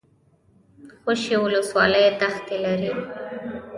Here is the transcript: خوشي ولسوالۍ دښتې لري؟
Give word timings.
خوشي 1.01 1.35
ولسوالۍ 1.43 2.05
دښتې 2.19 2.57
لري؟ 2.63 2.91